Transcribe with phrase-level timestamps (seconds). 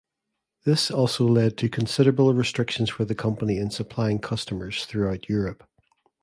[0.65, 5.63] This also led to considerable restrictions for the company in supplying customers throughout Europe.